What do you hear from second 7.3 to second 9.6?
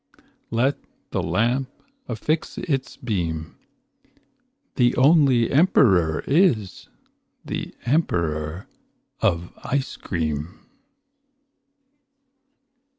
the emperor of